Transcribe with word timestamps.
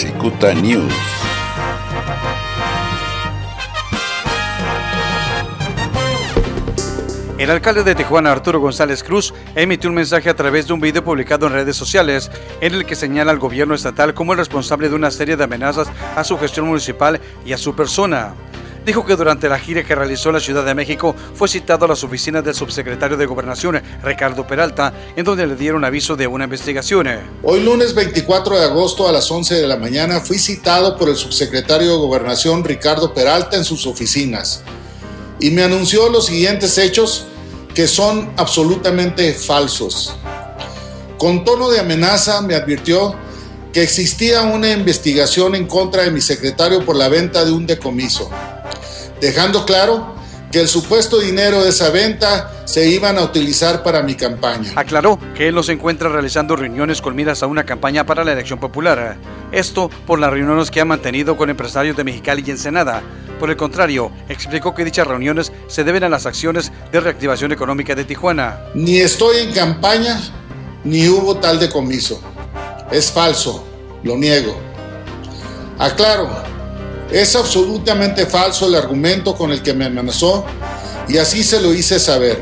Cicuta 0.00 0.54
News. 0.54 0.94
El 7.36 7.50
alcalde 7.50 7.84
de 7.84 7.94
Tijuana, 7.94 8.32
Arturo 8.32 8.60
González 8.60 9.04
Cruz, 9.04 9.34
emitió 9.54 9.90
un 9.90 9.96
mensaje 9.96 10.30
a 10.30 10.34
través 10.34 10.66
de 10.66 10.72
un 10.72 10.80
video 10.80 11.04
publicado 11.04 11.46
en 11.46 11.52
redes 11.52 11.76
sociales 11.76 12.30
en 12.62 12.72
el 12.72 12.86
que 12.86 12.96
señala 12.96 13.30
al 13.30 13.38
gobierno 13.38 13.74
estatal 13.74 14.14
como 14.14 14.32
el 14.32 14.38
responsable 14.38 14.88
de 14.88 14.94
una 14.94 15.10
serie 15.10 15.36
de 15.36 15.44
amenazas 15.44 15.90
a 16.16 16.24
su 16.24 16.38
gestión 16.38 16.66
municipal 16.66 17.20
y 17.44 17.52
a 17.52 17.58
su 17.58 17.76
persona. 17.76 18.32
Dijo 18.84 19.04
que 19.04 19.16
durante 19.16 19.48
la 19.48 19.58
gira 19.58 19.84
que 19.84 19.94
realizó 19.94 20.30
en 20.30 20.36
la 20.36 20.40
Ciudad 20.40 20.64
de 20.64 20.74
México 20.74 21.14
fue 21.34 21.48
citado 21.48 21.84
a 21.84 21.88
las 21.88 22.02
oficinas 22.02 22.44
del 22.44 22.54
subsecretario 22.54 23.16
de 23.16 23.26
Gobernación, 23.26 23.82
Ricardo 24.02 24.46
Peralta, 24.46 24.92
en 25.16 25.24
donde 25.24 25.46
le 25.46 25.56
dieron 25.56 25.84
aviso 25.84 26.16
de 26.16 26.26
una 26.26 26.44
investigación. 26.44 27.06
Hoy 27.42 27.60
lunes 27.60 27.94
24 27.94 28.58
de 28.58 28.64
agosto 28.64 29.08
a 29.08 29.12
las 29.12 29.30
11 29.30 29.56
de 29.56 29.66
la 29.66 29.76
mañana 29.76 30.20
fui 30.20 30.38
citado 30.38 30.96
por 30.96 31.08
el 31.08 31.16
subsecretario 31.16 31.90
de 31.90 31.96
Gobernación, 31.96 32.64
Ricardo 32.64 33.12
Peralta, 33.12 33.56
en 33.56 33.64
sus 33.64 33.86
oficinas 33.86 34.62
y 35.40 35.50
me 35.50 35.62
anunció 35.62 36.08
los 36.10 36.26
siguientes 36.26 36.76
hechos 36.78 37.24
que 37.74 37.88
son 37.88 38.30
absolutamente 38.36 39.32
falsos. 39.32 40.14
Con 41.18 41.44
tono 41.44 41.70
de 41.70 41.80
amenaza 41.80 42.42
me 42.42 42.54
advirtió 42.54 43.14
que 43.72 43.82
existía 43.82 44.42
una 44.42 44.70
investigación 44.70 45.54
en 45.54 45.66
contra 45.66 46.02
de 46.02 46.10
mi 46.10 46.20
secretario 46.20 46.84
por 46.84 46.96
la 46.96 47.08
venta 47.08 47.44
de 47.44 47.52
un 47.52 47.66
decomiso, 47.66 48.30
dejando 49.20 49.64
claro 49.66 50.14
que 50.50 50.60
el 50.60 50.68
supuesto 50.68 51.20
dinero 51.20 51.62
de 51.62 51.70
esa 51.70 51.90
venta 51.90 52.50
se 52.64 52.88
iban 52.88 53.18
a 53.18 53.22
utilizar 53.22 53.82
para 53.82 54.02
mi 54.02 54.14
campaña. 54.14 54.72
Aclaró 54.74 55.18
que 55.34 55.48
él 55.48 55.54
no 55.54 55.62
se 55.62 55.72
encuentra 55.72 56.08
realizando 56.08 56.56
reuniones 56.56 57.00
con 57.00 57.14
miras 57.14 57.42
a 57.42 57.46
una 57.46 57.64
campaña 57.64 58.04
para 58.04 58.24
la 58.24 58.32
elección 58.32 58.58
popular. 58.58 59.16
Esto 59.52 59.90
por 60.06 60.18
las 60.18 60.32
reuniones 60.32 60.70
que 60.70 60.80
ha 60.80 60.84
mantenido 60.84 61.36
con 61.36 61.50
empresarios 61.50 61.96
de 61.96 62.04
Mexicali 62.04 62.42
y 62.44 62.50
Ensenada. 62.50 63.02
Por 63.38 63.50
el 63.50 63.56
contrario, 63.56 64.10
explicó 64.28 64.74
que 64.74 64.84
dichas 64.84 65.06
reuniones 65.06 65.52
se 65.68 65.84
deben 65.84 66.04
a 66.04 66.08
las 66.08 66.26
acciones 66.26 66.72
de 66.92 67.00
reactivación 67.00 67.52
económica 67.52 67.94
de 67.94 68.04
Tijuana. 68.04 68.60
Ni 68.74 68.98
estoy 68.98 69.38
en 69.38 69.52
campaña, 69.52 70.20
ni 70.84 71.08
hubo 71.08 71.36
tal 71.36 71.58
decomiso. 71.58 72.20
Es 72.90 73.10
falso, 73.10 73.66
lo 74.02 74.16
niego. 74.16 74.60
Aclaro, 75.78 76.28
es 77.12 77.34
absolutamente 77.36 78.26
falso 78.26 78.66
el 78.66 78.74
argumento 78.74 79.34
con 79.34 79.50
el 79.50 79.62
que 79.62 79.74
me 79.74 79.86
amenazó 79.86 80.44
y 81.08 81.18
así 81.18 81.42
se 81.42 81.60
lo 81.60 81.74
hice 81.74 81.98
saber. 81.98 82.40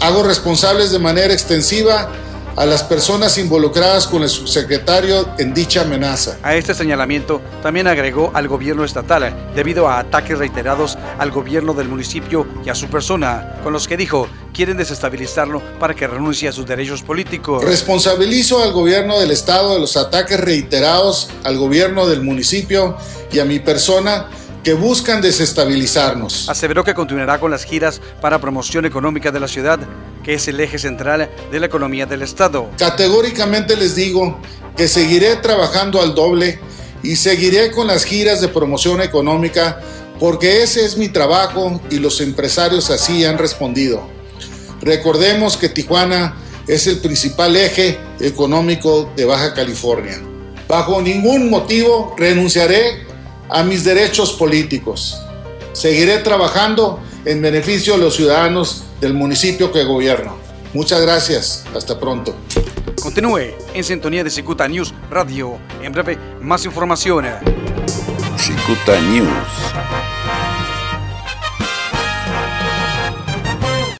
Hago 0.00 0.22
responsables 0.22 0.90
de 0.90 0.98
manera 0.98 1.32
extensiva 1.32 2.10
a 2.58 2.66
las 2.66 2.82
personas 2.82 3.38
involucradas 3.38 4.08
con 4.08 4.24
el 4.24 4.28
subsecretario 4.28 5.28
en 5.38 5.54
dicha 5.54 5.82
amenaza. 5.82 6.38
A 6.42 6.56
este 6.56 6.74
señalamiento 6.74 7.40
también 7.62 7.86
agregó 7.86 8.32
al 8.34 8.48
gobierno 8.48 8.84
estatal 8.84 9.32
debido 9.54 9.86
a 9.86 10.00
ataques 10.00 10.36
reiterados 10.36 10.98
al 11.20 11.30
gobierno 11.30 11.72
del 11.72 11.88
municipio 11.88 12.48
y 12.66 12.70
a 12.70 12.74
su 12.74 12.88
persona, 12.88 13.60
con 13.62 13.72
los 13.72 13.86
que 13.86 13.96
dijo 13.96 14.26
quieren 14.52 14.76
desestabilizarlo 14.76 15.62
para 15.78 15.94
que 15.94 16.08
renuncie 16.08 16.48
a 16.48 16.52
sus 16.52 16.66
derechos 16.66 17.02
políticos. 17.02 17.62
Responsabilizo 17.62 18.60
al 18.60 18.72
gobierno 18.72 19.20
del 19.20 19.30
estado 19.30 19.74
de 19.74 19.80
los 19.80 19.96
ataques 19.96 20.40
reiterados 20.40 21.30
al 21.44 21.58
gobierno 21.58 22.08
del 22.08 22.22
municipio 22.22 22.96
y 23.30 23.38
a 23.38 23.44
mi 23.44 23.60
persona 23.60 24.30
que 24.64 24.74
buscan 24.74 25.20
desestabilizarnos. 25.20 26.48
Aseveró 26.48 26.82
que 26.82 26.92
continuará 26.92 27.38
con 27.38 27.52
las 27.52 27.62
giras 27.62 28.00
para 28.20 28.40
promoción 28.40 28.84
económica 28.84 29.30
de 29.30 29.38
la 29.38 29.46
ciudad, 29.46 29.78
que 30.22 30.34
es 30.34 30.48
el 30.48 30.60
eje 30.60 30.78
central 30.78 31.30
de 31.50 31.60
la 31.60 31.66
economía 31.66 32.06
del 32.06 32.22
Estado. 32.22 32.70
Categóricamente 32.78 33.76
les 33.76 33.94
digo 33.94 34.40
que 34.76 34.88
seguiré 34.88 35.36
trabajando 35.36 36.00
al 36.00 36.14
doble 36.14 36.58
y 37.02 37.16
seguiré 37.16 37.70
con 37.70 37.86
las 37.86 38.04
giras 38.04 38.40
de 38.40 38.48
promoción 38.48 39.00
económica 39.00 39.80
porque 40.18 40.62
ese 40.62 40.84
es 40.84 40.96
mi 40.96 41.08
trabajo 41.08 41.80
y 41.90 41.98
los 41.98 42.20
empresarios 42.20 42.90
así 42.90 43.24
han 43.24 43.38
respondido. 43.38 44.08
Recordemos 44.80 45.56
que 45.56 45.68
Tijuana 45.68 46.36
es 46.66 46.86
el 46.86 46.98
principal 46.98 47.56
eje 47.56 47.98
económico 48.20 49.10
de 49.16 49.24
Baja 49.24 49.54
California. 49.54 50.20
Bajo 50.68 51.00
ningún 51.00 51.48
motivo 51.48 52.14
renunciaré 52.16 53.06
a 53.48 53.62
mis 53.62 53.84
derechos 53.84 54.32
políticos. 54.32 55.18
Seguiré 55.72 56.18
trabajando 56.18 57.00
en 57.24 57.40
beneficio 57.40 57.94
de 57.94 58.00
los 58.00 58.16
ciudadanos 58.16 58.82
del 59.00 59.14
municipio 59.14 59.72
que 59.72 59.84
gobierno. 59.84 60.36
Muchas 60.74 61.00
gracias. 61.00 61.64
Hasta 61.74 61.98
pronto. 61.98 62.34
Continúe 63.00 63.54
en 63.74 63.84
sintonía 63.84 64.24
de 64.24 64.30
Cicuta 64.30 64.68
News 64.68 64.92
Radio. 65.10 65.58
En 65.82 65.92
breve, 65.92 66.18
más 66.40 66.64
información. 66.64 67.26
Cicuta 68.36 69.00
News. 69.00 69.87